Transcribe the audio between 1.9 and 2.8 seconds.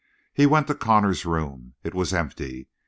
was empty.